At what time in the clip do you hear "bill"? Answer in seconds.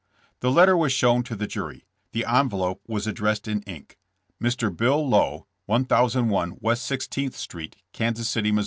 4.75-5.07